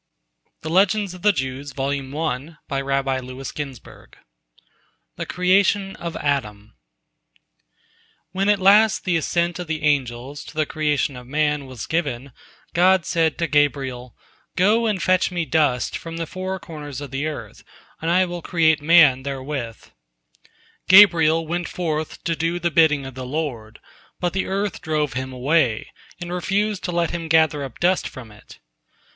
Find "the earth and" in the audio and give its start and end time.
17.11-18.09